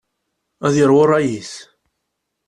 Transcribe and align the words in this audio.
Ad 0.65 0.73
yerwu 0.77 1.03
rray-is. 1.07 1.53